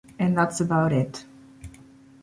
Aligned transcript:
And 0.17 0.35
that's 0.35 0.59
about 0.59 0.91
it. 0.93 1.25